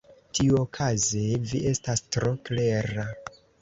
Tiuokaze, 0.37 1.23
vi 1.53 1.63
estas 1.75 2.05
tro 2.11 2.37
klera. 2.51 3.11